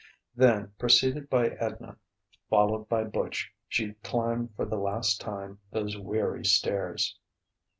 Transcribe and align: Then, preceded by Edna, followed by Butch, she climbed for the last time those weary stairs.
Then, 0.35 0.73
preceded 0.79 1.29
by 1.29 1.49
Edna, 1.49 1.95
followed 2.49 2.89
by 2.89 3.03
Butch, 3.03 3.53
she 3.67 3.93
climbed 4.03 4.55
for 4.55 4.65
the 4.65 4.79
last 4.79 5.21
time 5.21 5.59
those 5.71 5.95
weary 5.95 6.43
stairs. 6.43 7.19